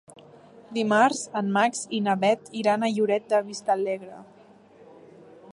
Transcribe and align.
Dimarts 0.77 1.19
en 1.41 1.51
Max 1.59 1.83
i 1.99 2.01
na 2.07 2.17
Bet 2.25 2.51
iran 2.63 2.87
a 2.87 2.91
Lloret 2.97 3.31
de 3.35 3.45
Vistalegre. 3.51 4.27